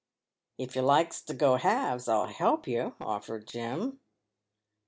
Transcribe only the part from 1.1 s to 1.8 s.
to go